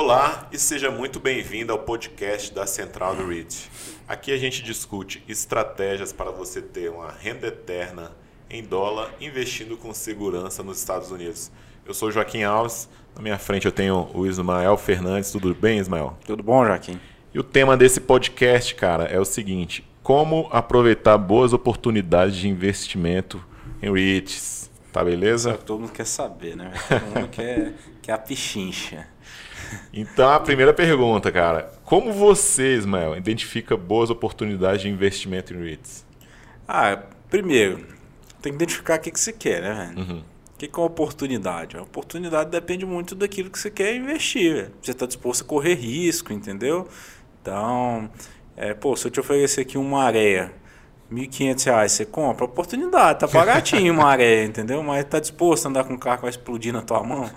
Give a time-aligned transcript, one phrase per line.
[0.00, 3.68] Olá e seja muito bem-vindo ao podcast da Central do REIT.
[4.06, 8.12] Aqui a gente discute estratégias para você ter uma renda eterna
[8.48, 11.50] em dólar investindo com segurança nos Estados Unidos.
[11.84, 15.32] Eu sou Joaquim Alves, na minha frente eu tenho o Ismael Fernandes.
[15.32, 16.16] Tudo bem, Ismael?
[16.24, 17.00] Tudo bom, Joaquim?
[17.34, 23.44] E o tema desse podcast, cara, é o seguinte: como aproveitar boas oportunidades de investimento
[23.82, 24.70] em REITs.
[24.92, 25.50] Tá beleza?
[25.50, 26.72] É o que todo mundo quer saber, né?
[26.88, 29.06] Todo mundo quer, quer a pichincha.
[29.92, 31.72] Então, a primeira pergunta, cara.
[31.84, 36.04] Como você, Ismael, identifica boas oportunidades de investimento em REITs?
[36.66, 37.78] Ah, primeiro,
[38.42, 39.98] tem que identificar o que, que você quer, né, velho?
[40.06, 40.18] Uhum.
[40.18, 41.76] O que, que é uma oportunidade?
[41.76, 44.54] A oportunidade depende muito daquilo que você quer investir.
[44.54, 44.72] Velho.
[44.82, 46.88] Você está disposto a correr risco, entendeu?
[47.40, 48.10] Então,
[48.56, 50.52] é, pô, se eu te oferecer aqui uma areia,
[51.10, 52.44] R$ 1.500, você compra?
[52.44, 54.82] Oportunidade, tá baratinho uma areia, entendeu?
[54.82, 57.30] Mas tá disposto a andar com um carro que vai explodir na tua mão?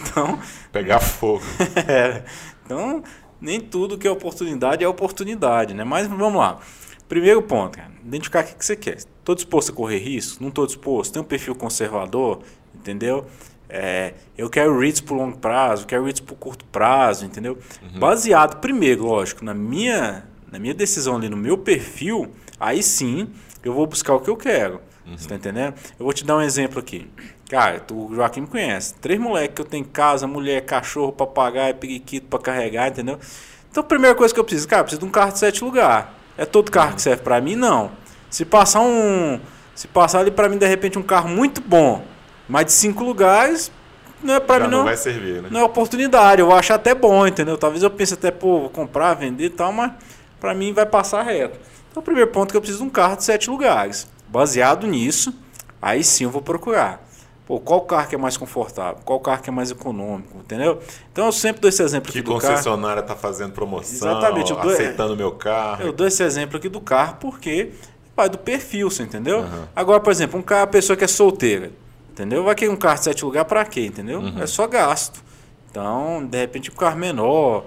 [0.00, 0.38] Então.
[0.70, 1.42] Pegar fogo.
[1.88, 2.22] é,
[2.64, 3.02] então,
[3.40, 5.84] nem tudo que é oportunidade é oportunidade, né?
[5.84, 6.58] Mas vamos lá.
[7.08, 8.96] Primeiro ponto, cara, identificar o que, que você quer.
[8.96, 10.42] Estou disposto a correr risco?
[10.42, 11.12] Não estou disposto?
[11.12, 12.40] Tem um perfil conservador?
[12.74, 13.26] Entendeu?
[13.68, 17.58] É, eu quero REITs por longo prazo, quero REITs por curto prazo, entendeu?
[17.82, 17.98] Uhum.
[17.98, 23.28] Baseado, primeiro, lógico, na minha, na minha decisão ali, no meu perfil, aí sim
[23.62, 24.80] eu vou buscar o que eu quero.
[25.06, 25.16] Uhum.
[25.16, 25.74] Você tá entendendo?
[25.98, 27.10] Eu vou te dar um exemplo aqui.
[27.48, 28.94] Cara, tu, o Joaquim me conhece.
[28.94, 33.18] Três moleques que eu tenho em casa, mulher, cachorro, papagaio, periquito para carregar, entendeu?
[33.70, 35.62] Então a primeira coisa que eu preciso, cara, eu preciso de um carro de sete
[35.62, 36.08] lugares.
[36.36, 36.96] É todo carro uhum.
[36.96, 37.54] que serve para mim?
[37.54, 37.90] Não.
[38.30, 39.38] Se passar um.
[39.74, 42.04] Se passar ali para mim, de repente, um carro muito bom,
[42.48, 43.72] mais de cinco lugares,
[44.22, 45.48] não é para mim não, não vai servir, né?
[45.50, 47.58] Não é oportunidade, eu acho até bom, entendeu?
[47.58, 49.92] Talvez eu pense até, pô, vou comprar, vender e tal, mas
[50.40, 51.58] para mim vai passar reto.
[51.94, 54.08] Então o primeiro ponto é que eu preciso de um carro de sete lugares.
[54.26, 55.32] Baseado nisso,
[55.80, 57.00] aí sim eu vou procurar.
[57.46, 59.00] Pô, qual carro que é mais confortável?
[59.04, 60.38] Qual carro que é mais econômico?
[60.38, 60.80] Entendeu?
[61.12, 62.40] Então eu sempre dou esse exemplo que aqui do carro.
[62.40, 65.84] Que concessionária está fazendo promoção, Exatamente, eu dou, aceitando o meu carro.
[65.84, 67.70] Eu dou esse exemplo aqui do carro porque
[68.16, 69.42] vai do perfil, você entendeu?
[69.42, 69.64] Uhum.
[69.76, 71.70] Agora, por exemplo, um carro, a pessoa que é solteira,
[72.10, 72.42] entendeu?
[72.42, 74.18] Vai querer um carro de sete lugares para quê, entendeu?
[74.18, 74.42] Uhum.
[74.42, 75.22] É só gasto.
[75.70, 77.66] Então, de repente, um carro menor.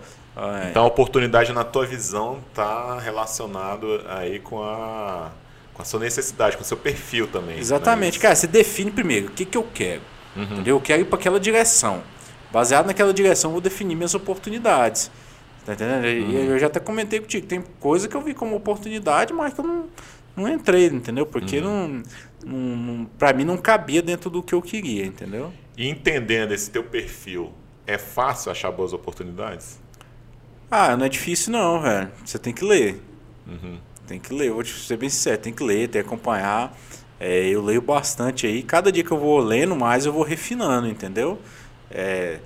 [0.69, 5.31] Então, a oportunidade na tua visão está relacionado aí com a
[5.77, 7.59] com a sua necessidade, com o seu perfil também.
[7.59, 8.17] Exatamente.
[8.17, 10.01] Cara, você define primeiro o que, que eu quero.
[10.35, 10.43] Uhum.
[10.43, 10.75] Entendeu?
[10.75, 12.01] Eu quero ir para aquela direção.
[12.51, 15.11] Baseado naquela direção, eu vou definir minhas oportunidades.
[15.63, 16.03] Tá entendendo?
[16.05, 16.31] Uhum.
[16.31, 19.59] E eu já até comentei contigo, tem coisa que eu vi como oportunidade, mas que
[19.59, 19.85] eu não,
[20.35, 21.27] não entrei, entendeu?
[21.27, 22.01] Porque uhum.
[22.43, 25.53] não, não para mim não cabia dentro do que eu queria, entendeu?
[25.77, 27.51] E entendendo esse teu perfil,
[27.85, 29.79] é fácil achar boas oportunidades?
[30.69, 32.11] Ah, não é difícil não, velho.
[32.25, 33.01] Você tem que ler.
[33.47, 33.77] Uhum.
[34.05, 36.75] Tem que ler, vou te ser bem sincero, tem que ler, tem que acompanhar.
[37.19, 38.61] É, eu leio bastante aí.
[38.63, 41.39] Cada dia que eu vou lendo mais, eu vou refinando, entendeu?
[41.89, 42.39] É,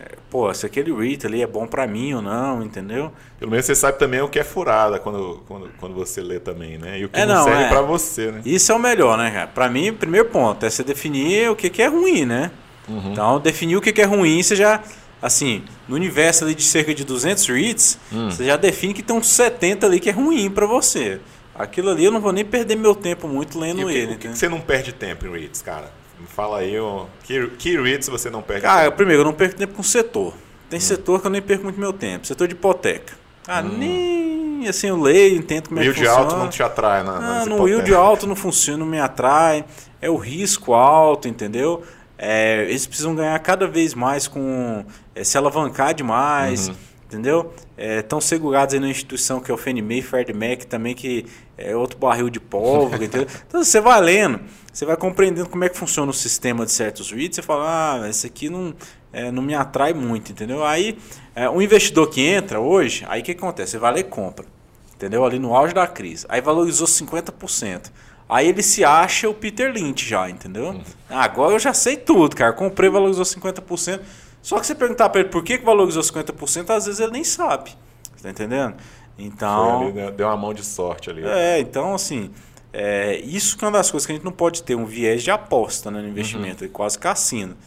[0.00, 3.10] é, pô, se aquele read ali é bom para mim ou não, entendeu?
[3.38, 6.78] Pelo menos você sabe também o que é furada quando, quando, quando você lê também,
[6.78, 7.00] né?
[7.00, 7.68] E o que é, não, não serve é.
[7.68, 8.42] para você, né?
[8.44, 9.46] Isso é o melhor, né, cara?
[9.48, 12.50] Pra mim, primeiro ponto é você definir o que, que é ruim, né?
[12.88, 13.12] Uhum.
[13.12, 14.82] Então, definir o que, que é ruim, você já
[15.20, 18.30] assim, no universo ali de cerca de 200 reads, hum.
[18.30, 21.20] você já define que tem uns 70 ali que é ruim para você.
[21.54, 24.14] Aquilo ali eu não vou nem perder meu tempo muito lendo e o que, ele.
[24.14, 25.90] O que, que, você não perde tempo em reads, cara?
[26.20, 28.96] Me fala aí, ó, que, que reads você não perde Cara, tempo?
[28.96, 30.34] primeiro, eu não perco tempo com setor.
[30.70, 30.80] Tem hum.
[30.80, 32.26] setor que eu nem perco muito meu tempo.
[32.26, 33.14] Setor de hipoteca.
[33.46, 33.76] Ah, hum.
[33.78, 36.10] nem assim eu leio, entendo como é que funciona.
[36.10, 39.00] O yield alto não te atrai na, ah, no yield alto não funciona, não me
[39.00, 39.64] atrai.
[40.00, 41.82] É o risco alto, entendeu?
[42.16, 44.84] É, eles precisam ganhar cada vez mais com
[45.18, 46.74] é, se alavancar demais, uhum.
[47.06, 47.52] entendeu?
[47.76, 51.26] Estão é, segurados aí na instituição que é o Fannie Mae, Freddie Mac também, que
[51.56, 53.26] é outro barril de pólvora, entendeu?
[53.46, 54.40] Então você vai lendo,
[54.72, 58.08] você vai compreendendo como é que funciona o sistema de certos REITs, você fala, ah,
[58.08, 58.74] esse aqui não,
[59.12, 60.64] é, não me atrai muito, entendeu?
[60.64, 60.98] Aí,
[61.34, 63.72] é, um investidor que entra hoje, aí o que acontece?
[63.72, 64.46] Você vai lá e compra,
[64.94, 65.24] entendeu?
[65.24, 66.26] Ali no auge da crise.
[66.28, 67.90] Aí valorizou 50%.
[68.28, 70.66] Aí ele se acha o Peter Lynch já, entendeu?
[70.66, 70.82] Uhum.
[71.08, 72.52] Agora eu já sei tudo, cara.
[72.52, 74.00] Comprei, valorizou 50%.
[74.48, 77.22] Só que você perguntar para ele por que, que valorizou 50%, às vezes ele nem
[77.22, 77.76] sabe.
[78.22, 78.76] Tá entendendo?
[79.18, 79.82] Então.
[79.82, 80.10] Ali, né?
[80.10, 81.22] Deu uma mão de sorte ali.
[81.22, 82.30] É, então assim.
[82.72, 85.22] É, isso que é uma das coisas que a gente não pode ter, um viés
[85.22, 86.70] de aposta né, no investimento, uhum.
[86.70, 87.58] quase cassino.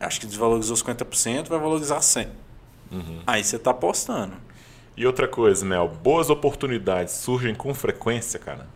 [0.00, 2.26] Acho que desvalorizou 50%, vai valorizar 100%.
[2.90, 3.20] Uhum.
[3.24, 4.34] Aí você está apostando.
[4.96, 8.66] E outra coisa, Mel, boas oportunidades surgem com frequência, cara?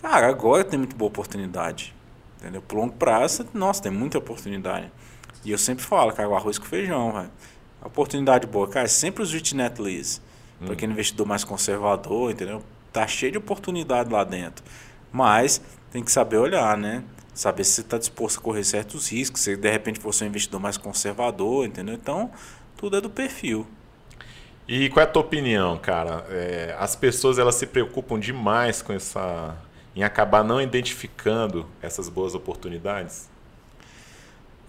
[0.00, 1.92] Cara, agora tem muito boa oportunidade.
[2.38, 2.62] Entendeu?
[2.62, 4.92] Por longo prazo, nossa, tem muita oportunidade.
[5.44, 7.30] E eu sempre falo, cara, o arroz com feijão, velho.
[7.82, 10.20] Oportunidade boa, cara, sempre os rich net leads.
[10.60, 10.66] Hum.
[10.66, 12.62] Para quem é investidor mais conservador, entendeu?
[12.92, 14.64] Tá cheio de oportunidade lá dentro.
[15.10, 17.02] Mas tem que saber olhar, né?
[17.32, 20.30] Saber se você está disposto a correr certos riscos, se de repente você é um
[20.30, 21.94] investidor mais conservador, entendeu?
[21.94, 22.30] Então,
[22.76, 23.66] Tudo é do perfil.
[24.66, 26.24] E qual é a tua opinião, cara?
[26.28, 29.56] É, as pessoas elas se preocupam demais com essa
[29.94, 33.29] em acabar não identificando essas boas oportunidades?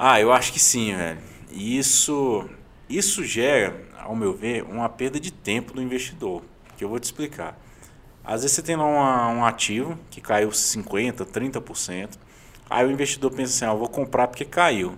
[0.04, 1.20] Ah, eu acho que sim, velho.
[1.52, 2.50] Isso,
[2.90, 6.42] isso gera, ao meu ver, uma perda de tempo do investidor.
[6.76, 7.56] Que eu vou te explicar.
[8.24, 12.18] Às vezes você tem lá uma, um ativo que caiu 50%, 30%.
[12.68, 14.98] Aí o investidor pensa assim, ah, eu vou comprar porque caiu.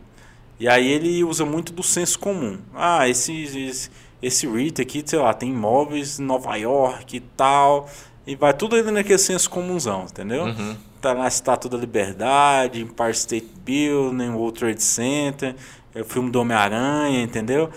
[0.57, 2.57] E aí ele usa muito do senso comum.
[2.73, 3.91] Ah, esse, esse,
[4.21, 7.89] esse REIT aqui, sei lá, tem imóveis em Nova York e tal.
[8.25, 10.45] E vai tudo ali naquele senso comunzão, entendeu?
[10.45, 10.77] Uhum.
[11.03, 15.53] Tá na Estátua da Liberdade, Empire State Building, World Trade Center,
[15.93, 17.69] é o filme do Homem-Aranha, entendeu?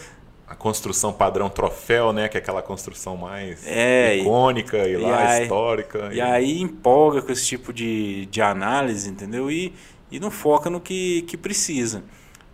[0.46, 2.28] A construção padrão troféu, né?
[2.28, 6.08] Que é aquela construção mais é, icônica e, e lá, aí, histórica.
[6.12, 9.50] E, e, aí empolga com esse tipo de, de análise, entendeu?
[9.50, 9.74] E,
[10.08, 12.04] e não foca no que, que precisa.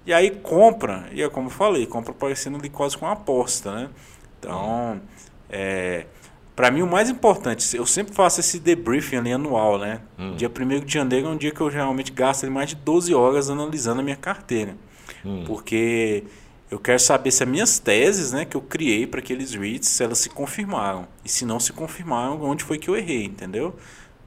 [0.06, 3.74] E aí compra, e é como eu falei, compra parecendo ali quase com uma aposta,
[3.74, 3.90] né?
[4.38, 5.02] Então,
[5.50, 6.06] é,
[6.54, 10.00] para mim o mais importante, eu sempre faço esse debriefing ali anual, né?
[10.18, 10.36] Hum.
[10.36, 13.48] Dia 1 de janeiro é um dia que eu realmente gasto mais de 12 horas
[13.48, 14.76] analisando a minha carteira.
[15.24, 15.44] Hum.
[15.46, 16.24] Porque
[16.70, 20.02] eu quero saber se as minhas teses, né, que eu criei para aqueles REITs, se
[20.02, 21.06] elas se confirmaram.
[21.24, 23.74] E se não se confirmaram, onde foi que eu errei, entendeu?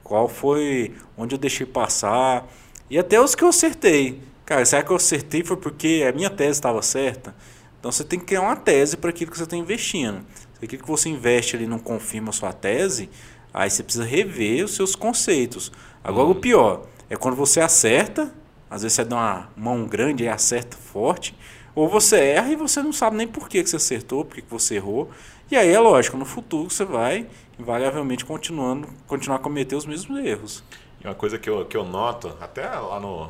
[0.03, 2.47] Qual foi onde eu deixei passar.
[2.89, 4.21] E até os que eu acertei.
[4.45, 7.35] Cara, será que eu acertei foi porque a minha tese estava certa?
[7.79, 10.23] Então você tem que criar uma tese para aquilo que você está investindo.
[10.59, 13.09] Se aquilo que você investe ali não confirma a sua tese,
[13.53, 15.71] aí você precisa rever os seus conceitos.
[16.03, 16.31] Agora, uhum.
[16.31, 18.33] o pior é quando você acerta,
[18.69, 21.35] às vezes você dá uma mão grande e acerta forte,
[21.73, 24.75] ou você erra e você não sabe nem por que você acertou, por que você
[24.75, 25.11] errou.
[25.51, 27.27] E aí é lógico, no futuro você vai
[27.59, 30.63] invariavelmente continuando, continuar a cometer os mesmos erros.
[31.01, 33.29] E uma coisa que eu, que eu noto, até lá no,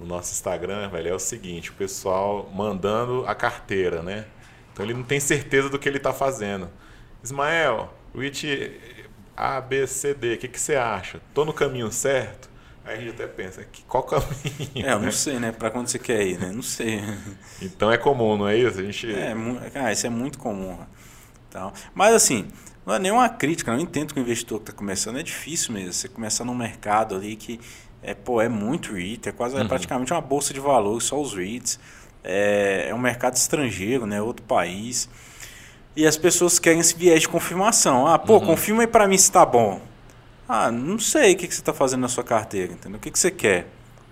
[0.00, 4.26] no nosso Instagram, velho, é o seguinte, o pessoal mandando a carteira, né?
[4.76, 6.68] Então ele não tem certeza do que ele está fazendo.
[7.24, 8.78] Ismael, Rich
[9.34, 11.16] A, B, C, D, o que, que você acha?
[11.16, 12.50] Estou no caminho certo?
[12.84, 14.86] Aí a gente até pensa, que, qual caminho?
[14.86, 15.50] É, eu não sei, né?
[15.50, 16.52] Para onde você quer ir, né?
[16.52, 17.00] Não sei.
[17.62, 18.78] Então é comum, não é isso?
[18.78, 19.10] A gente...
[19.10, 19.34] É,
[19.72, 20.78] cara, isso é muito comum.
[21.48, 22.46] Então, mas assim,
[22.84, 25.94] não é nenhuma crítica, não entendo que o investidor que está começando é difícil mesmo.
[25.94, 27.58] Você começar num mercado ali que
[28.02, 29.64] é, pô, é muito REIT, é quase é uhum.
[29.64, 31.80] é praticamente uma bolsa de valores, só os REITs.
[32.26, 34.20] É, é um mercado estrangeiro, né?
[34.20, 35.08] Outro país.
[35.94, 38.06] E as pessoas querem esse viés de confirmação.
[38.06, 38.46] Ah, pô, uhum.
[38.46, 39.80] confirma aí para mim se tá bom.
[40.48, 42.98] Ah, não sei o que, que você está fazendo na sua carteira, entendeu?
[42.98, 43.66] O que, que você quer?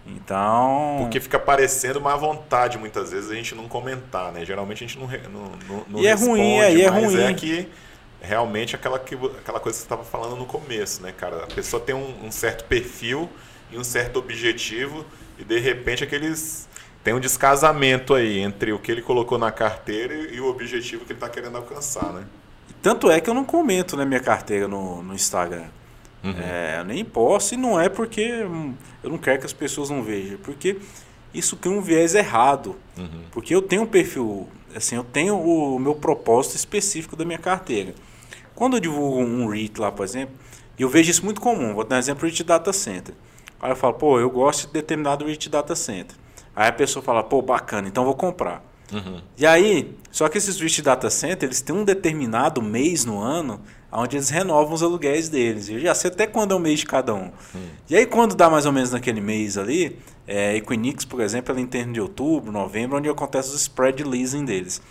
[0.07, 0.97] Então.
[1.01, 4.45] Porque fica parecendo uma vontade muitas vezes a gente não comentar, né?
[4.45, 7.23] Geralmente a gente não, não, não e é ruim, é, e é ruim.
[7.23, 7.69] é que
[8.21, 11.45] realmente aquela, que, aquela coisa que você estava falando no começo, né, cara?
[11.45, 13.29] A pessoa tem um, um certo perfil
[13.71, 15.05] e um certo objetivo
[15.39, 16.69] e de repente aqueles
[17.05, 21.13] tem um descasamento aí entre o que ele colocou na carteira e o objetivo que
[21.13, 22.25] ele está querendo alcançar, né?
[22.83, 25.67] Tanto é que eu não comento na minha carteira no, no Instagram.
[26.25, 26.35] Uhum.
[26.39, 28.23] É, eu nem posso e não é porque
[29.03, 30.79] eu não quero que as pessoas não vejam, porque
[31.35, 32.75] isso cria um viés errado.
[32.97, 33.25] Uhum.
[33.31, 37.95] Porque eu tenho um perfil, assim, eu tenho o meu propósito específico da minha carteira.
[38.55, 40.35] Quando eu divulgo um REIT lá, por exemplo,
[40.79, 41.75] eu vejo isso muito comum.
[41.75, 43.15] Vou dar um exemplo de data center.
[43.61, 46.17] Aí eu falo, pô, eu gosto de determinado REIT data center.
[46.55, 48.65] Aí a pessoa fala, pô, bacana, então vou comprar.
[48.93, 49.21] Uhum.
[49.37, 53.61] E aí, só que esses REIT data center, eles têm um determinado mês no ano
[53.91, 55.69] onde eles renovam os aluguéis deles.
[55.69, 57.31] Eu já sei até quando é o mês de cada um.
[57.55, 57.69] Hum.
[57.89, 61.61] E aí, quando dá mais ou menos naquele mês ali, é, Equinix, por exemplo, ela
[61.61, 64.83] em termos de outubro, novembro, onde acontece os spread leasing deles.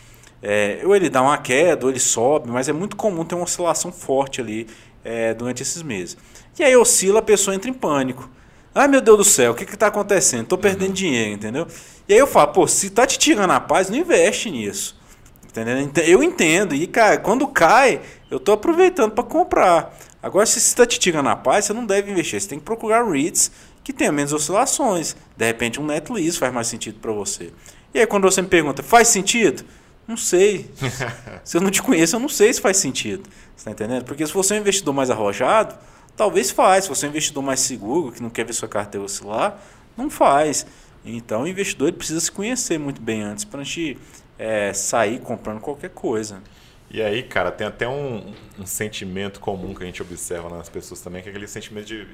[0.41, 3.43] É, ou ele dá uma queda, ou ele sobe, mas é muito comum ter uma
[3.43, 4.67] oscilação forte ali
[5.03, 6.17] é, durante esses meses.
[6.57, 8.29] E aí oscila, a pessoa entra em pânico.
[8.75, 10.43] Ai meu Deus do céu, o que está acontecendo?
[10.43, 10.93] Estou perdendo uhum.
[10.93, 11.67] dinheiro, entendeu?
[12.07, 14.97] E aí eu falo, pô, se tá te tirando a paz, não investe nisso.
[15.45, 15.91] Entendeu?
[16.05, 16.73] Eu entendo.
[16.73, 18.01] E, cara, quando cai,
[18.31, 19.95] eu estou aproveitando para comprar.
[20.21, 22.41] Agora, se você está te tirando a paz, você não deve investir.
[22.41, 23.51] Você tem que procurar REITs
[23.83, 25.15] que tenha menos oscilações.
[25.37, 27.51] De repente, um net lease faz mais sentido para você.
[27.93, 29.63] E aí, quando você me pergunta, faz sentido?
[30.07, 30.71] Não sei.
[31.43, 33.23] se eu não te conheço, eu não sei se faz sentido.
[33.55, 34.05] Você está entendendo?
[34.05, 35.75] Porque se você é um investidor mais arrojado,
[36.15, 36.85] Talvez faz.
[36.85, 39.59] Se você é um investidor mais seguro, que não quer ver sua carteira oscilar,
[39.97, 40.65] não faz.
[41.05, 43.97] Então o investidor precisa se conhecer muito bem antes para a gente
[44.37, 46.41] é, sair comprando qualquer coisa.
[46.89, 51.01] E aí, cara, tem até um, um, sentimento comum que a gente observa nas pessoas
[51.01, 52.07] também, que é aquele sentimento de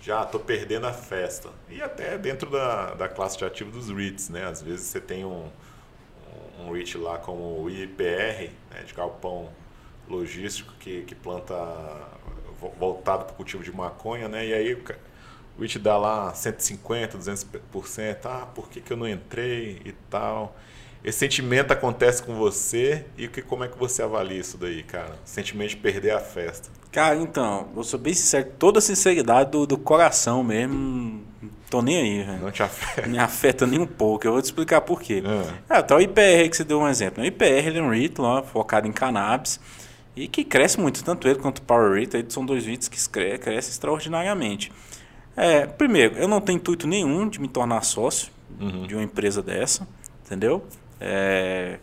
[0.00, 1.50] já estou perdendo a festa.
[1.68, 4.46] E até dentro da, da classe de ativo dos REITs, né?
[4.46, 5.48] Às vezes você tem um,
[6.60, 9.50] um REIT lá como o IPR, né, de galpão
[10.08, 11.54] logístico, que, que planta
[12.78, 14.46] voltado para o cultivo de maconha, né?
[14.46, 14.74] E aí
[15.58, 18.18] o IT dá lá 150, 200%.
[18.24, 20.56] Ah, por que, que eu não entrei e tal?
[21.02, 25.16] esse sentimento acontece com você e que, como é que você avalia isso daí, cara?
[25.24, 26.68] Sentimento de perder a festa.
[26.92, 31.22] Cara, então, vou ser bem sincero, toda a sinceridade do, do coração mesmo,
[31.70, 32.40] tô nem aí, velho.
[32.40, 33.08] Não te afeta?
[33.08, 35.22] Me afeta nem um pouco, eu vou te explicar por quê.
[35.24, 35.78] Ah.
[35.78, 37.22] É, tá o IPR que você deu um exemplo.
[37.22, 39.60] O IPR ele é um REIT lá, focado em cannabis
[40.16, 43.70] e que cresce muito, tanto ele quanto o Power são dois REITs que crescem cresce
[43.70, 44.72] extraordinariamente.
[45.36, 48.86] É, primeiro, eu não tenho intuito nenhum de me tornar sócio Uhum.
[48.86, 49.86] de uma empresa dessa,
[50.26, 50.64] entendeu?
[51.00, 51.78] É,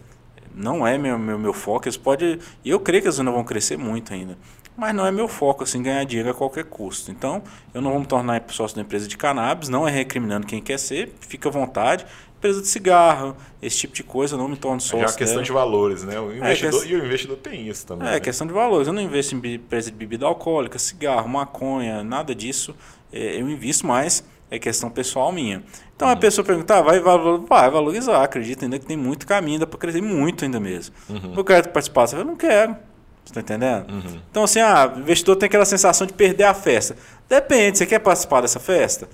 [0.54, 1.88] não é meu, meu, meu foco.
[1.88, 4.38] Eles podem, e eu creio que eles ainda vão crescer muito ainda.
[4.76, 7.10] Mas não é meu foco, assim, ganhar dinheiro a qualquer custo.
[7.10, 7.42] Então,
[7.74, 10.78] eu não vou me tornar sócio da empresa de cannabis, não é recriminando quem quer
[10.78, 12.06] ser, fica à vontade.
[12.38, 15.00] Empresa de cigarro, esse tipo de coisa, eu não me torno sócio.
[15.00, 15.46] Já é uma questão dela.
[15.46, 16.20] de valores, né?
[16.20, 18.08] O investidor, quest- E o investidor tem isso também.
[18.08, 18.20] É, né?
[18.20, 18.88] questão de valores.
[18.88, 22.76] Eu não investo em empresa de bebida alcoólica, cigarro, maconha, nada disso.
[23.12, 25.64] É, eu invisto mais, é questão pessoal minha.
[25.96, 29.66] Então a pessoa pergunta, ah, vai, vai valorizar, acredita ainda que tem muito caminho, ainda
[29.66, 30.94] para crescer muito ainda mesmo.
[31.36, 32.78] Eu quero participar, você fala, eu não quero.
[33.26, 33.88] Você tá entendendo?
[34.30, 36.96] Então assim, ah, o investidor tem aquela sensação de perder a festa.
[37.28, 39.10] Depende, você quer participar dessa festa?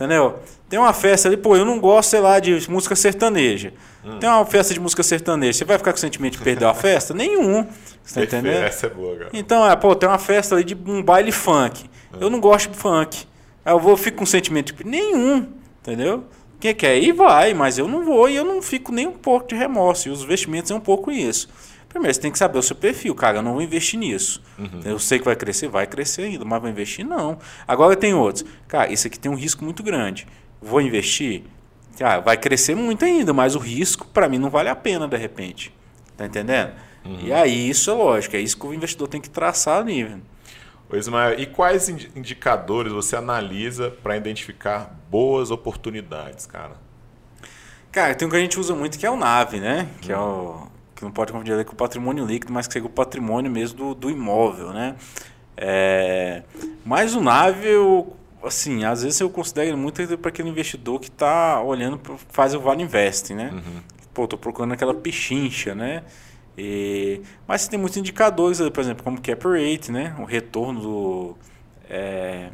[0.00, 0.38] Entendeu?
[0.66, 3.74] Tem uma festa ali, pô, eu não gosto, sei lá, de música sertaneja.
[4.18, 6.72] Tem uma festa de música sertaneja, você vai ficar com o sentimento de perder a
[6.72, 7.12] festa?
[7.12, 7.66] Nenhum.
[8.02, 8.62] Você tá entendendo?
[8.64, 9.30] Essa é boa, cara.
[9.34, 11.84] Então, é, pô, tem uma festa ali de um baile funk.
[12.18, 13.26] Eu não gosto de funk.
[13.62, 15.46] Aí eu vou, fico com sentimento de nenhum,
[15.82, 16.24] entendeu?
[16.58, 19.48] Quem quer ir, vai, mas eu não vou e eu não fico nem um pouco
[19.48, 20.08] de remorso.
[20.08, 21.46] E os investimentos é um pouco isso.
[21.90, 23.38] Primeiro, você tem que saber o seu perfil, cara.
[23.38, 24.40] Eu não vou investir nisso.
[24.84, 27.36] Eu sei que vai crescer, vai crescer ainda, mas vou investir não.
[27.68, 28.44] Agora tem outros.
[28.68, 30.26] Cara, esse aqui tem um risco muito grande.
[30.62, 31.42] Vou investir?
[31.98, 35.16] Cara, vai crescer muito ainda, mas o risco, para mim, não vale a pena de
[35.16, 35.74] repente.
[36.16, 36.72] Tá entendendo?
[37.22, 40.04] E aí, isso é lógico, é isso que o investidor tem que traçar ali.
[40.04, 40.22] velho.
[40.88, 46.72] Ô Ismael, e quais indi- indicadores você analisa para identificar boas oportunidades, cara?
[47.90, 49.88] Cara, tem um que a gente usa muito que é o NAV, né?
[50.00, 50.66] Que é o
[51.00, 53.94] que não pode confundir com o patrimônio líquido, mas que seria o patrimônio mesmo do,
[53.94, 54.94] do imóvel, né?
[55.56, 56.42] É,
[56.84, 61.60] mas o NAV, eu, assim, às vezes eu considero muito para aquele investidor que está
[61.62, 63.50] olhando, pra, faz o Vale Investing, né?
[64.14, 66.02] Pô, tô procurando aquela pichincha, né?
[66.56, 70.14] E, mas tem muitos indicadores, por exemplo, como cap rate, né?
[70.18, 71.38] O retorno do,
[71.88, 72.48] é,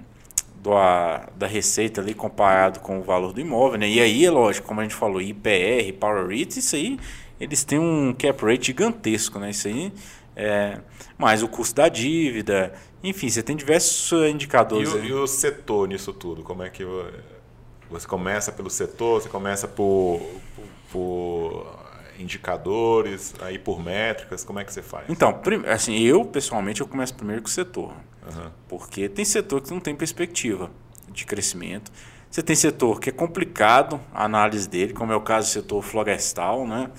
[0.62, 3.88] do a- da receita ali comparado com o valor do imóvel, né?
[3.88, 6.99] E aí, é lógico, como a gente falou, IPR, Power Rate, isso aí,
[7.40, 9.50] eles têm um cap rate gigantesco, né?
[9.50, 9.93] Isso aí,
[10.35, 10.81] é,
[11.19, 14.93] mais o custo da dívida, enfim, você tem diversos E indicadores.
[14.93, 15.09] o, aí.
[15.09, 16.43] e o setor nisso tudo?
[16.43, 17.11] Como é que vo-
[17.90, 20.21] você começa pelo setor, você começa por,
[20.90, 21.66] por,
[22.19, 25.09] indicadores, aí por métricas, como é que você faz?
[25.09, 25.40] Então,
[25.73, 27.93] assim, eu pessoalmente eu começo primeiro com o setor.
[28.28, 28.52] Aham.
[28.69, 30.71] Porque tem setor que não tem perspectiva
[31.11, 31.90] de crescimento.
[32.37, 35.81] Você tem setor que é complicado a análise dele, como é o caso do setor
[35.83, 36.90] florestal, né?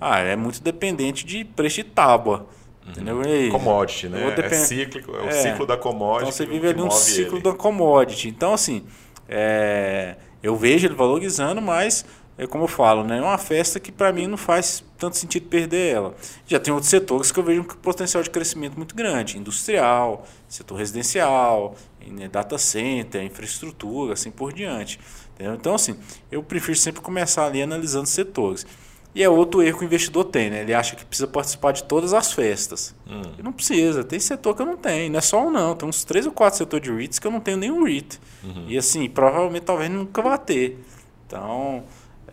[0.00, 2.46] Ah, é muito dependente de preço de tábua.
[2.88, 3.20] Entendeu?
[3.22, 4.22] E- Commodity, né?
[4.22, 5.32] vou É depend- cíclico, é o É.
[5.32, 6.22] ciclo da commodity.
[6.22, 7.42] Então você vive ali um ciclo ele.
[7.42, 8.28] da commodity.
[8.30, 8.86] Então, assim,
[9.28, 12.06] é, eu vejo ele valorizando, mas
[12.38, 13.18] é como eu falo, né?
[13.18, 16.14] É uma festa que para mim não faz tanto sentido perder ela.
[16.46, 20.76] Já tem outros setores que eu vejo um potencial de crescimento muito grande: industrial, setor
[20.76, 21.74] residencial,
[22.06, 25.00] né, data center, infraestrutura, assim por diante.
[25.34, 25.54] entendeu?
[25.54, 25.96] Então, assim,
[26.30, 28.66] eu prefiro sempre começar ali analisando setores.
[29.14, 30.60] E é outro erro que o investidor tem, né?
[30.60, 32.94] Ele acha que precisa participar de todas as festas.
[33.38, 34.04] E não precisa.
[34.04, 35.10] Tem setor que eu não tenho.
[35.10, 35.74] Não é só um, não.
[35.74, 38.20] Tem uns três ou quatro setores de REITs que eu não tenho nenhum REIT.
[38.68, 40.84] E assim, provavelmente talvez nunca vá ter.
[41.26, 41.82] Então,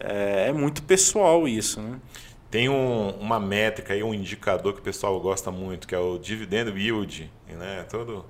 [0.04, 2.00] é, é muito pessoal isso, né?
[2.52, 6.18] Tem um- uma métrica aí, um indicador que o pessoal gosta muito, que é o
[6.20, 7.84] dividendo yield, né?
[7.90, 8.26] Todo,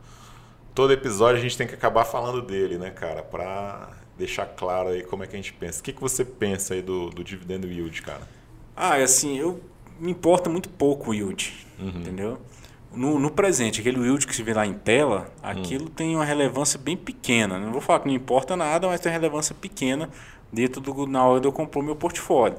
[0.73, 3.21] todo episódio a gente tem que acabar falando dele, né, cara?
[3.21, 5.81] Pra deixar claro aí como é que a gente pensa.
[5.81, 8.21] O que, que você pensa aí do, do dividendo yield, cara?
[8.75, 9.61] Ah, e assim, eu
[9.99, 12.39] me importa muito pouco o yield, entendeu?
[12.93, 16.79] No, no presente, aquele yield que se vê lá em tela, aquilo tem uma relevância
[16.79, 17.57] bem pequena.
[17.59, 20.09] Não vou falar que não importa nada, mas tem uma relevância pequena
[20.53, 22.57] dentro do na hora de eu compor meu portfólio.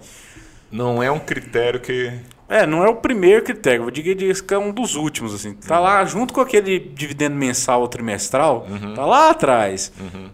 [0.70, 2.12] Não é um critério que.
[2.48, 5.54] É, não é o primeiro critério, eu diria que é um dos últimos, assim.
[5.54, 9.92] Tá lá junto com aquele dividendo mensal ou trimestral, tá lá atrás.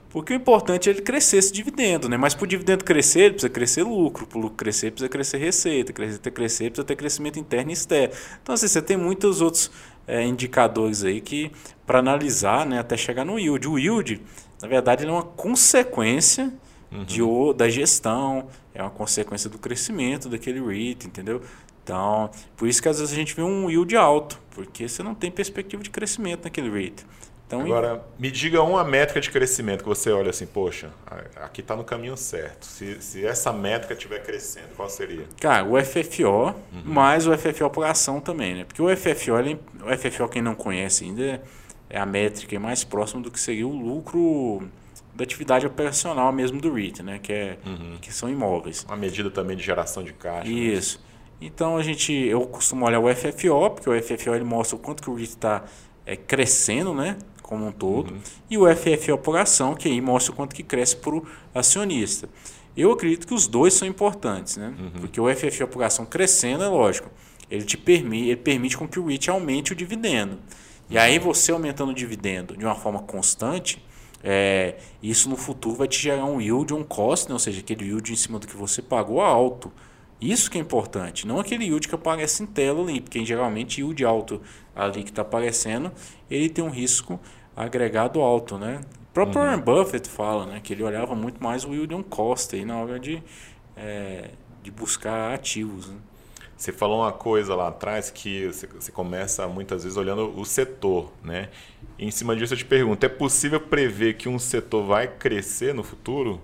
[0.08, 2.16] Porque o importante é ele crescer esse dividendo, né?
[2.16, 4.26] Mas para o dividendo crescer, ele precisa crescer lucro.
[4.26, 5.92] Para o lucro crescer, precisa crescer receita.
[5.92, 8.14] Crescer, crescer, precisa ter crescimento interno e externo.
[8.42, 9.70] Então, assim, você tem muitos outros
[10.08, 11.52] é, indicadores aí que
[11.86, 13.68] para analisar, né, até chegar no yield.
[13.68, 14.20] O yield,
[14.60, 16.52] na verdade, ele é uma consequência
[17.06, 21.40] de, o- da gestão, é uma consequência do crescimento daquele REIT, entendeu?
[21.82, 25.14] Então, por isso que às vezes a gente vê um yield alto, porque você não
[25.14, 27.04] tem perspectiva de crescimento naquele REIT.
[27.47, 30.90] Então, Agora, me diga uma métrica de crescimento que você olha assim, poxa,
[31.35, 32.64] aqui está no caminho certo.
[32.64, 35.25] Se, se essa métrica estiver crescendo, qual seria?
[35.40, 36.54] Cara, o FFO, uhum.
[36.85, 38.64] mais o FFO por ação também, né?
[38.64, 41.42] Porque o FFO, ele, o FFO, quem não conhece ainda,
[41.88, 44.62] é a métrica mais próxima do que seria o lucro
[45.20, 47.18] da atividade operacional mesmo do REIT, né?
[47.18, 47.98] Que, é, uhum.
[48.00, 48.84] que são imóveis.
[48.88, 50.48] Uma medida também de geração de caixa.
[50.48, 50.50] Né?
[50.50, 50.98] Isso.
[50.98, 51.46] Né?
[51.46, 55.02] Então a gente, eu costumo olhar o FFO, porque o FFO ele mostra o quanto
[55.02, 55.64] que o REIT está
[56.06, 57.16] é, crescendo, né?
[57.42, 58.20] como um todo, uhum.
[58.48, 62.28] e o FFO por ação, que aí mostra o quanto que cresce para o acionista.
[62.76, 64.72] Eu acredito que os dois são importantes, né?
[64.78, 64.90] Uhum.
[65.00, 67.10] Porque o FFO por ação crescendo, é lógico,
[67.50, 70.38] ele te permite, ele permite com que o REIT aumente o dividendo.
[70.88, 71.24] E aí uhum.
[71.24, 73.82] você aumentando o dividendo de uma forma constante,
[74.22, 77.32] é, isso no futuro vai te gerar um yield, um cost, né?
[77.32, 79.72] ou seja, aquele yield em cima do que você pagou alto.
[80.20, 84.04] Isso que é importante, não aquele yield que aparece em tela ali, porque geralmente yield
[84.04, 84.42] alto
[84.76, 85.90] ali que está aparecendo,
[86.30, 87.18] ele tem um risco
[87.56, 88.80] agregado alto, né?
[89.10, 89.46] O próprio uhum.
[89.46, 93.00] Warren Buffett fala, né, que ele olhava muito mais o William Costa aí na hora
[93.00, 93.22] de,
[93.76, 94.30] é,
[94.62, 95.88] de buscar ativos.
[95.88, 95.96] Né?
[96.60, 101.48] Você falou uma coisa lá atrás que você, começa muitas vezes olhando o setor, né?
[101.98, 105.74] E em cima disso eu te pergunto, é possível prever que um setor vai crescer
[105.74, 106.38] no futuro?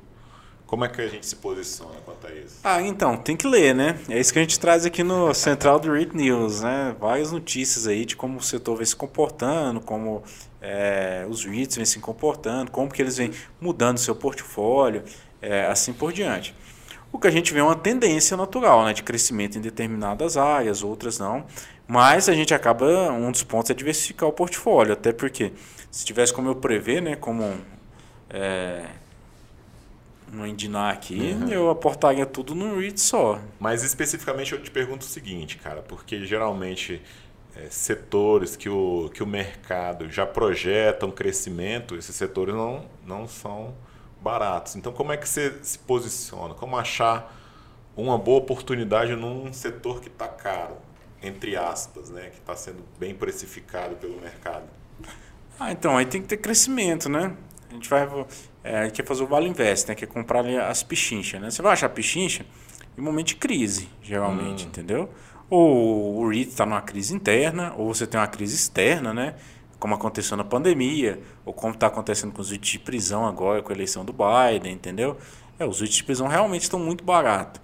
[0.66, 2.60] Como é que a gente se posiciona quanto a isso?
[2.64, 4.00] Ah, então, tem que ler, né?
[4.08, 6.96] É isso que a gente traz aqui no Central do Read News, né?
[6.98, 10.22] Várias notícias aí de como o setor vem se comportando, como
[10.62, 15.02] é, os REITs vêm se comportando, como que eles vêm mudando seu portfólio,
[15.42, 16.54] é, assim por diante.
[17.12, 20.82] O que a gente vê é uma tendência natural né, de crescimento em determinadas áreas,
[20.82, 21.46] outras não.
[21.86, 25.52] Mas a gente acaba, um dos pontos é diversificar o portfólio, até porque
[25.90, 27.54] se tivesse como eu prever, né, como
[28.28, 28.84] é,
[30.32, 31.48] um Indinar aqui, uhum.
[31.48, 33.40] eu aportaria tudo num REIT só.
[33.58, 37.00] Mas especificamente eu te pergunto o seguinte, cara, porque geralmente
[37.54, 43.26] é, setores que o, que o mercado já projeta um crescimento, esses setores não, não
[43.28, 43.74] são
[44.26, 44.74] baratos.
[44.74, 46.52] Então, como é que você se posiciona?
[46.52, 47.32] Como achar
[47.96, 50.76] uma boa oportunidade num setor que está caro,
[51.22, 52.30] entre aspas, né?
[52.30, 54.64] que está sendo bem precificado pelo mercado?
[55.60, 57.36] Ah, então, aí tem que ter crescimento, né?
[57.70, 58.26] A gente vai
[58.64, 59.94] é, a gente quer fazer o Vale Invest, né?
[59.94, 61.40] que é comprar as pichinchas.
[61.40, 61.50] Né?
[61.50, 62.44] Você vai achar pichincha
[62.98, 64.68] em momento de crise, geralmente, hum.
[64.68, 65.08] entendeu?
[65.48, 69.34] ou o REIT está numa crise interna, ou você tem uma crise externa, né?
[69.78, 73.72] Como aconteceu na pandemia, ou como está acontecendo com os REITs de prisão agora, com
[73.72, 75.16] a eleição do Biden, entendeu?
[75.58, 77.60] É, os REITs de prisão realmente estão muito baratos,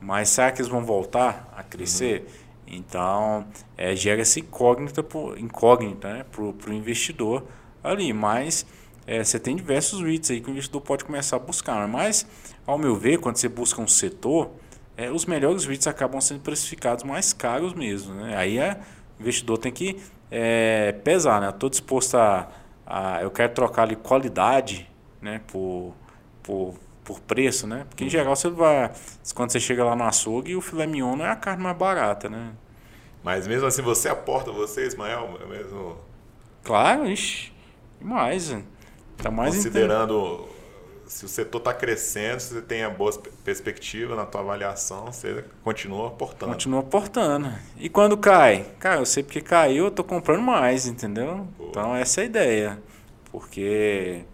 [0.00, 2.20] mas será que eles vão voltar a crescer?
[2.20, 2.46] Uhum.
[2.68, 5.04] Então, é, gera essa incógnita,
[5.38, 7.44] incógnita né, para o investidor
[7.82, 8.66] ali, mas
[9.06, 12.26] é, você tem diversos REITs aí que o investidor pode começar a buscar, mas,
[12.66, 14.50] ao meu ver, quando você busca um setor,
[14.96, 18.14] é, os melhores REITs acabam sendo precificados mais caros mesmo.
[18.14, 18.36] Né?
[18.36, 18.80] Aí é,
[19.18, 21.40] o investidor tem que é, pesar.
[21.40, 21.48] Né?
[21.48, 22.48] Estou disposto a,
[22.86, 24.88] a, Eu quero trocar ali qualidade
[25.20, 25.40] né?
[25.46, 25.94] por,
[26.42, 27.86] por, por preço, né?
[27.88, 28.90] Porque em geral você vai.
[29.34, 32.28] Quando você chega lá no açougue, o filé mignon não é a carne mais barata,
[32.28, 32.52] né?
[33.22, 35.96] Mas mesmo assim você aporta você, Ismael, mesmo.
[36.62, 37.52] Claro, ixi,
[38.00, 38.56] demais.
[39.16, 40.46] Tá mais Considerando
[41.06, 43.12] se o setor está crescendo, se você tem a boa
[43.44, 46.52] perspectiva na tua avaliação, você continua aportando.
[46.52, 47.52] Continua aportando.
[47.76, 48.66] E quando cai?
[48.78, 51.46] Cara, eu sei porque caiu, eu estou comprando mais, entendeu?
[51.60, 52.82] Então essa é a ideia.
[53.30, 54.24] Porque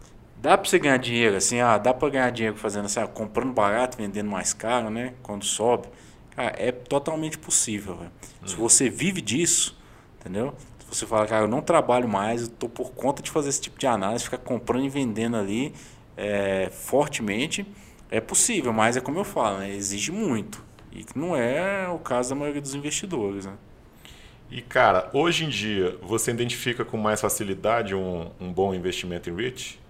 [0.41, 3.53] dá para você ganhar dinheiro, assim, ah, dá para ganhar dinheiro fazendo assim, ah, comprando
[3.53, 5.15] barato, vendendo mais caro, né?
[5.23, 5.89] Quando sobe.
[6.35, 7.99] Cara, é totalmente possível.
[8.43, 8.47] Hum.
[8.47, 9.79] Se você vive disso,
[10.19, 10.55] entendeu?
[10.79, 13.61] Se você fala, cara, eu não trabalho mais, eu estou por conta de fazer esse
[13.61, 15.75] tipo de análise, ficar comprando e vendendo ali
[16.17, 17.67] é, fortemente,
[18.11, 20.63] é possível, mas é como eu falo, né, exige muito.
[20.93, 23.47] E não é o caso da maioria dos investidores.
[23.47, 23.55] Né?
[24.51, 29.35] E, cara, hoje em dia, você identifica com mais facilidade um, um bom investimento em
[29.35, 29.81] REIT?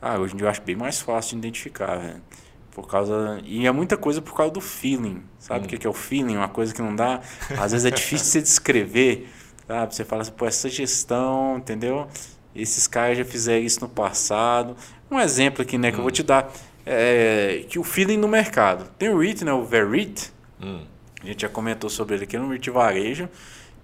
[0.00, 2.22] Ah, hoje em dia eu acho bem mais fácil de identificar, velho.
[2.70, 3.40] Por causa.
[3.44, 5.24] E é muita coisa por causa do feeling.
[5.40, 5.78] Sabe o hum.
[5.78, 6.36] que é o feeling?
[6.36, 7.20] Uma coisa que não dá.
[7.58, 9.28] Às vezes é difícil você descrever.
[9.66, 9.94] Sabe?
[9.96, 12.06] Você fala assim, pô, essa gestão, entendeu?
[12.54, 14.76] Esses caras já fizeram isso no passado.
[15.10, 16.00] Um exemplo aqui, né, que hum.
[16.00, 16.14] eu vou hum.
[16.14, 16.50] te dar,
[16.84, 18.88] é, que o feeling no mercado.
[18.98, 20.82] Tem o REIT, né, o VERIT, hum.
[21.22, 23.28] a gente já comentou sobre ele aqui no REIT Varejo,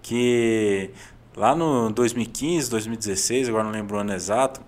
[0.02, 0.90] que
[1.36, 4.60] lá no 2015, 2016, agora não lembro o ano exato,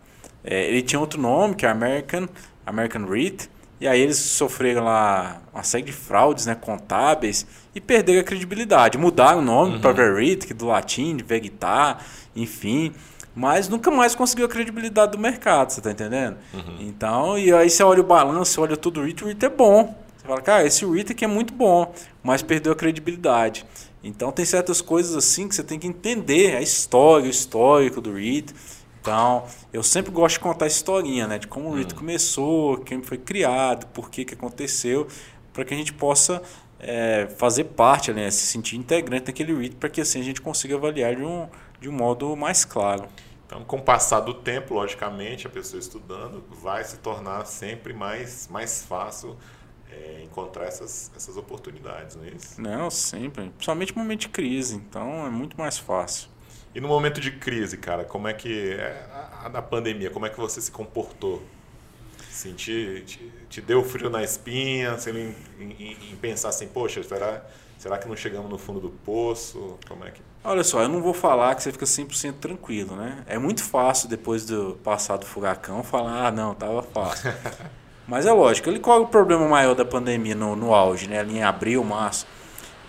[0.43, 2.29] é, ele tinha outro nome, que é American,
[2.65, 8.21] American REIT, e aí eles sofreram lá uma série de fraudes né, contábeis e perderam
[8.21, 8.97] a credibilidade.
[8.97, 9.81] Mudaram o nome uhum.
[9.81, 12.03] para VERIT, que é do latim, de Vegitar,
[12.35, 12.95] enfim
[13.37, 16.39] mas nunca mais conseguiu a credibilidade do mercado, você tá entendendo?
[16.55, 16.77] Uhum.
[16.81, 19.95] Então, e aí você olha o balanço, olha tudo o REIT, o REIT é bom.
[20.17, 23.67] Você fala, cara, esse REIT aqui é muito bom, mas perdeu a credibilidade.
[24.03, 28.15] Então tem certas coisas assim que você tem que entender, a história, o histórico do
[28.15, 28.55] REIT,
[29.03, 31.39] Então, eu sempre gosto de contar a historinha, né?
[31.39, 31.99] De como o REIT hum.
[31.99, 35.07] começou, quem foi criado, por que, que aconteceu,
[35.53, 36.43] para que a gente possa
[36.81, 38.31] é, fazer parte, né?
[38.31, 41.47] se sentir integrante daquele REIT, para que assim a gente consiga avaliar de um,
[41.79, 43.05] de um modo mais claro.
[43.47, 48.49] Então, com o passar do tempo, logicamente, a pessoa estudando vai se tornar sempre mais,
[48.49, 49.37] mais fácil
[49.91, 52.61] é, encontrar essas, essas oportunidades, não é isso?
[52.61, 53.49] Não, sempre.
[53.51, 56.29] Principalmente no momento de crise, então é muito mais fácil.
[56.75, 58.73] E no momento de crise, cara, como é que.
[58.73, 61.43] É, a, a, pandemia, como é que você se comportou?
[62.29, 67.03] Assim, te, te, te deu frio na espinha, assim, em, em, em, pensar assim, poxa,
[67.03, 67.43] será,
[67.87, 69.79] será que não chegamos no fundo do poço?
[69.87, 70.21] Como é que.
[70.43, 73.19] Olha só, eu não vou falar que você fica 100% tranquilo, né?
[73.27, 77.33] É muito fácil, depois do passar do furacão, falar, ah, não, tava fácil.
[78.07, 81.21] Mas é lógico, qual é o problema maior da pandemia no, no auge, né?
[81.21, 82.27] Ali em abril, março?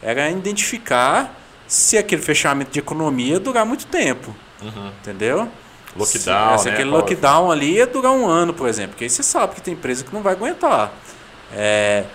[0.02, 1.36] Era identificar
[1.68, 4.36] se aquele fechamento de economia durar muito tempo.
[4.62, 4.92] Uhum.
[5.00, 5.48] Entendeu?
[5.96, 6.74] Lockdown, se, se né?
[6.74, 8.92] aquele lockdown ali ia durar um ano, por exemplo.
[8.92, 10.92] Porque aí você sabe que tem empresa que não vai aguentar.
[11.52, 12.06] É,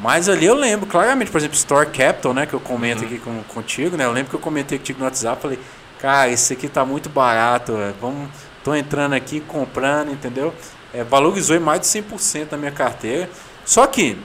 [0.00, 2.46] mas ali eu lembro claramente, por exemplo, Store Capital, né?
[2.46, 3.06] Que eu comento uhum.
[3.06, 4.04] aqui com, contigo, né?
[4.04, 5.58] Eu lembro que eu comentei contigo no WhatsApp, falei,
[6.00, 7.94] cara, isso aqui tá muito barato, véio.
[8.00, 8.30] vamos,
[8.64, 10.54] tô entrando aqui, comprando, entendeu?
[10.94, 13.28] É, valorizou em mais de 100% da minha carteira.
[13.64, 14.16] Só que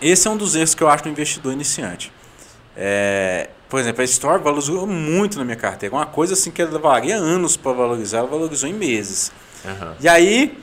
[0.00, 2.10] esse é um dos erros que eu acho no investidor iniciante.
[2.76, 5.94] É, por exemplo, a Store valorizou muito na minha carteira.
[5.94, 9.30] Uma coisa assim que levaria anos para valorizar, ela valorizou em meses.
[9.64, 9.94] Uhum.
[10.00, 10.58] E aí,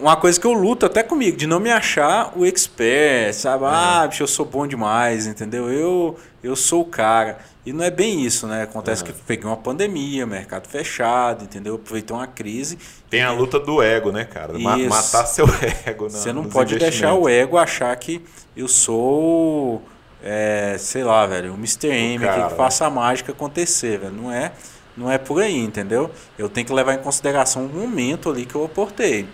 [0.00, 3.64] uma coisa que eu luto até comigo, de não me achar o expert, sabe?
[3.64, 3.70] Uhum.
[3.70, 5.70] Ah, bicho, eu sou bom demais, entendeu?
[5.70, 7.38] Eu, eu sou o cara.
[7.64, 8.62] E não é bem isso, né?
[8.62, 9.12] Acontece uhum.
[9.12, 11.74] que peguei uma pandemia, mercado fechado, entendeu?
[11.74, 12.78] Aproveitou uma crise.
[13.08, 14.56] Tem a luta do ego, né, cara?
[14.56, 14.88] Isso.
[14.88, 15.46] Matar seu
[15.86, 16.08] ego.
[16.08, 18.24] Você não pode deixar o ego achar que
[18.56, 19.82] eu sou
[20.22, 21.88] é, sei lá, velho, o Mr.
[21.88, 24.12] M que, que faça a mágica acontecer, velho.
[24.12, 24.52] Não é,
[24.96, 26.10] não é por aí, entendeu?
[26.38, 29.26] Eu tenho que levar em consideração o momento ali que eu aportei.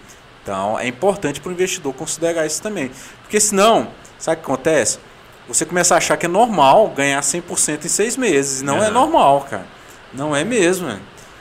[0.47, 2.93] Então, é importante para o investidor considerar isso também.
[3.23, 5.01] Porque senão, sabe o que acontece?
[5.49, 8.63] Você começa a achar que é normal ganhar 100% em seis meses.
[8.63, 8.85] Não uhum.
[8.85, 9.67] é normal, cara.
[10.15, 11.01] Não é mesmo, velho.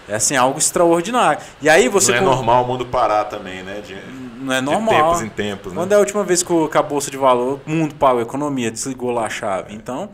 [0.09, 1.39] É assim, algo extraordinário.
[1.61, 2.13] E aí você.
[2.13, 3.81] Não é normal o mundo parar também, né?
[3.81, 3.95] De,
[4.39, 5.13] não é normal.
[5.13, 5.71] De tempos em tempos.
[5.71, 5.79] Né?
[5.79, 8.71] Quando é a última vez que a bolsa de valor, o mundo parou, a economia
[8.71, 9.71] desligou lá a chave.
[9.71, 9.75] É.
[9.75, 10.09] Então,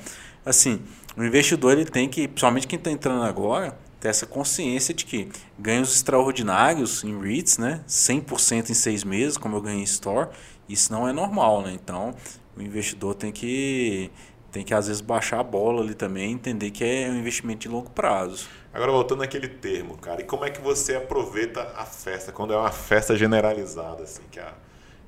[0.46, 0.82] assim,
[1.16, 5.30] o investidor ele tem que, principalmente quem está entrando agora, ter essa consciência de que
[5.58, 7.82] ganhos extraordinários em REITs, né?
[7.88, 10.30] 100% em seis meses, como eu ganhei em Store,
[10.68, 11.72] isso não é normal, né?
[11.72, 12.14] Então,
[12.58, 14.12] o investidor tem que
[14.52, 17.70] tem que às vezes baixar a bola ali também, entender que é um investimento de
[17.70, 18.50] longo prazo.
[18.74, 22.58] Agora voltando naquele termo, cara, e como é que você aproveita a festa quando é
[22.58, 24.54] uma festa generalizada assim que a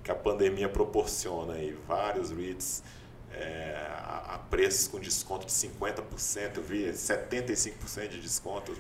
[0.04, 2.84] que a pandemia proporciona aí vários REITs
[3.34, 8.74] é, a, a, preços com desconto de 50%, eu vi 75% de desconto.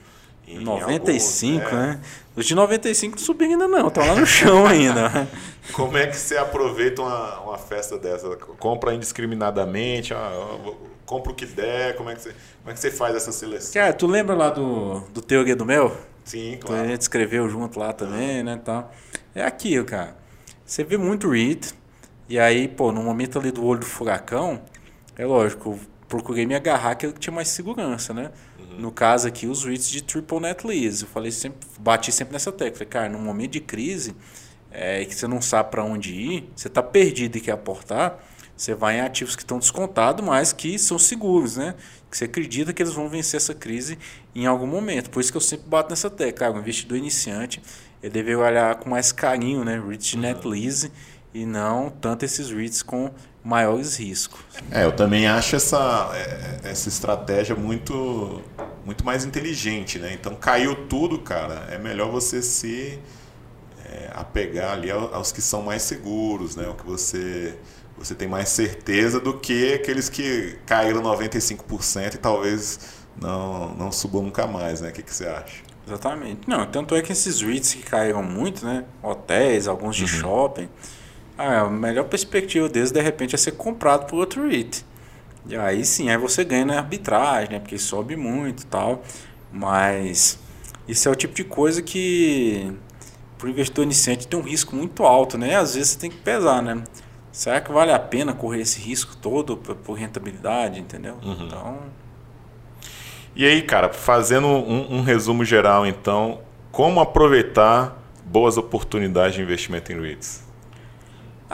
[0.46, 1.88] Em 95, alguns, né?
[1.88, 2.02] né?
[2.36, 5.26] Os de 95 não subiram ainda não, estão lá no chão ainda.
[5.72, 8.36] Como é que você aproveita uma, uma festa dessa?
[8.36, 10.32] Compra indiscriminadamente, ah,
[11.06, 13.74] compra o que der, como é que você, como é que você faz essa seleção?
[13.74, 15.96] Cara, tu lembra lá do, do Teoria do Mel?
[16.26, 16.82] Sim, claro.
[16.82, 18.92] Que a gente escreveu junto lá também, né, tal.
[19.36, 20.16] É aquilo, cara.
[20.66, 21.74] Você vê muito REIT,
[22.30, 24.62] e aí, pô, no momento ali do olho do furacão,
[25.16, 28.32] é lógico, procurei me agarrar que tinha mais segurança, né?
[28.60, 28.80] Uhum.
[28.80, 31.04] No caso aqui, os REITs de triple net lease.
[31.04, 32.74] Eu falei sempre, bati sempre nessa tecla.
[32.74, 34.16] Falei, cara, no momento de crise,
[34.72, 38.24] é, que você não sabe para onde ir, você está perdido e quer aportar,
[38.56, 41.76] você vai em ativos que estão descontados, mas que são seguros, né?
[42.10, 43.98] Que você acredita que eles vão vencer essa crise
[44.36, 45.10] em algum momento.
[45.10, 46.48] Por isso que eu sempre bato nessa tecla.
[46.48, 47.62] Cara, o investidor iniciante,
[48.02, 49.82] ele deve olhar com mais carinho, né?
[49.98, 50.22] De uhum.
[50.22, 50.92] net lease
[51.34, 53.12] e não tanto esses REITs com
[53.43, 54.39] maiores riscos.
[54.72, 58.41] É, eu também acho essa, é, essa estratégia muito,
[58.86, 60.13] muito mais inteligente, né?
[60.13, 63.00] Então caiu tudo, cara, é melhor você se
[63.86, 66.67] é, apegar ali aos que são mais seguros, né?
[66.67, 67.58] O que você
[67.98, 72.80] você tem mais certeza do que aqueles que caíram 95% e talvez
[73.19, 74.89] não, não subam nunca mais, né?
[74.89, 75.62] O que, que você acha?
[75.88, 76.41] Exatamente.
[76.48, 78.86] Não, tanto é que esses REITs que caíram muito, né?
[79.02, 80.08] Hotéis, alguns de uhum.
[80.08, 80.69] shopping,
[81.38, 84.86] ah, a melhor perspectiva deles, de repente, é ser comprado por outro REIT.
[85.48, 87.60] E aí sim, aí você ganha na arbitragem, né?
[87.60, 89.04] Porque sobe muito e tal.
[89.52, 90.39] Mas
[90.88, 92.72] isso é o tipo de coisa que
[93.38, 95.56] para o investidor iniciante tem um risco muito alto, né?
[95.56, 96.84] Às vezes você tem que pesar, né?
[97.32, 101.17] Será que vale a pena correr esse risco todo por rentabilidade, entendeu?
[101.24, 101.46] Uhum.
[101.46, 101.78] Então.
[103.36, 106.39] E aí, cara, fazendo um, um resumo geral, então,
[106.72, 110.43] como aproveitar boas oportunidades de investimento em REITs?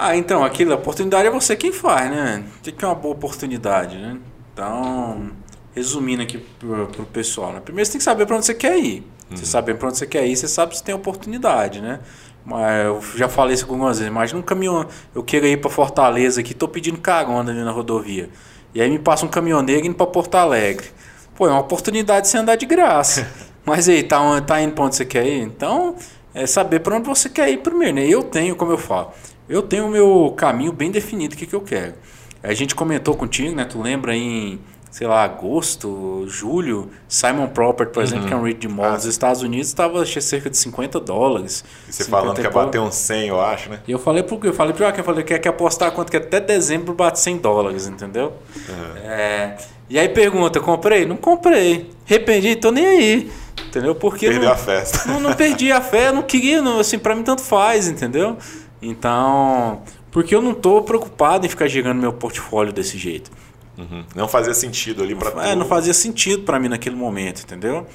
[0.01, 2.41] Ah, então, aquilo, a oportunidade é você quem faz, né?
[2.57, 4.17] O que é uma boa oportunidade, né?
[4.53, 5.31] Então,
[5.75, 7.59] resumindo aqui pro, pro pessoal, né?
[7.59, 9.03] Primeiro você tem que saber para onde você quer ir.
[9.29, 11.99] Você sabe para onde você quer ir, você sabe se tem oportunidade, né?
[12.45, 14.09] Mas eu já falei isso algumas vezes.
[14.09, 18.29] Imagina um caminhão, eu quero ir para Fortaleza aqui, tô pedindo carona ali na rodovia.
[18.73, 20.87] E aí me passa um caminhoneiro indo para Porto Alegre.
[21.35, 23.29] Pô, é uma oportunidade de você andar de graça.
[23.65, 25.41] Mas aí, tá, tá indo para onde você quer ir?
[25.41, 25.97] Então,
[26.33, 28.07] é saber para onde você quer ir primeiro, né?
[28.07, 29.11] Eu tenho, como eu falo,
[29.49, 31.95] eu tenho o meu caminho bem definido, o que, que eu quero.
[32.41, 33.65] A gente comentou contigo, né?
[33.65, 34.59] Tu lembra em
[34.91, 39.05] sei lá, agosto, julho, Simon Property, por exemplo, que é um REIT de mall nos
[39.05, 41.63] Estados Unidos, estava cerca de 50 dólares.
[41.87, 43.79] E você falando que ia bater uns 100, eu acho, né?
[43.87, 46.17] E eu falei pro eu falei pro Joaquim, eu falei que quer apostar quanto que
[46.17, 48.33] até dezembro bate 100 dólares, entendeu?
[48.67, 48.97] Uhum.
[49.03, 49.57] É,
[49.89, 51.05] e aí pergunta, comprei?
[51.05, 51.91] Não comprei.
[52.07, 53.31] Arrependi, tô nem aí.
[53.67, 53.93] Entendeu?
[53.93, 55.07] Porque Perdeu não, a festa.
[55.07, 58.37] Não, não perdi a fé, não queria, não, assim, para mim tanto faz, entendeu?
[58.81, 63.31] Então, porque eu não tô preocupado em ficar girando meu portfólio desse jeito.
[63.77, 64.03] Uhum.
[64.15, 67.87] Não fazia sentido ali para É, não fazia sentido para mim naquele momento, entendeu?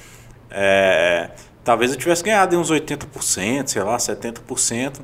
[0.49, 1.31] É,
[1.63, 5.01] talvez eu tivesse ganhado uns 80%, sei lá, 70%,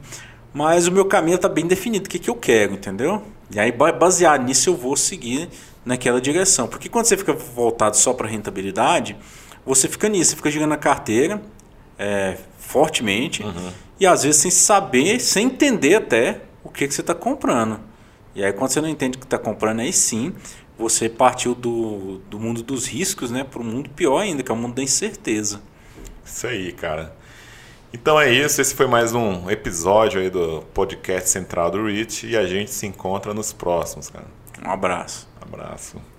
[0.53, 3.23] mas o meu caminho está bem definido, o que, que eu quero, entendeu?
[3.53, 5.49] E aí, baseado nisso, eu vou seguir
[5.85, 6.67] naquela direção.
[6.67, 9.15] Porque quando você fica voltado só para rentabilidade,
[9.65, 11.41] você fica nisso, você fica jogando a carteira
[11.97, 13.71] é, fortemente uhum.
[14.01, 17.79] E às vezes sem saber, sem entender até o que, que você está comprando.
[18.33, 20.33] E aí, quando você não entende o que está comprando, aí sim
[20.75, 24.55] você partiu do, do mundo dos riscos né, para um mundo pior ainda, que é
[24.55, 25.61] o mundo da incerteza.
[26.25, 27.15] Isso aí, cara.
[27.93, 32.35] Então é isso, esse foi mais um episódio aí do podcast central do REIT e
[32.35, 34.25] a gente se encontra nos próximos, cara.
[34.65, 35.27] Um abraço.
[35.39, 36.10] Um abraço.